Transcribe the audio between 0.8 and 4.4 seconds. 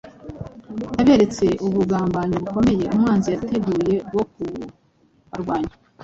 Yaberetse ubugambanyi bukomeye umwanzi yateguye bwo